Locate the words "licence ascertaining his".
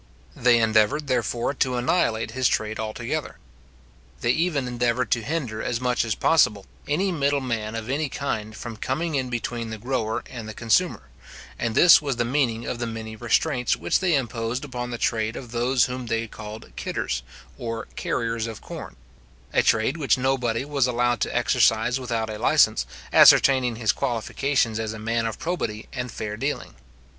22.39-23.91